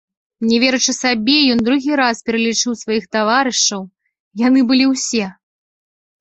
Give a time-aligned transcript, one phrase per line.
[0.51, 3.81] Не верачы сабе, ён другі раз пералічыў сваіх таварышаў,
[4.47, 5.25] яны былі ўсе.